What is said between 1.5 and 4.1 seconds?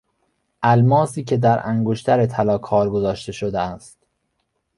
انگشتر طلا کار گذاشته شده است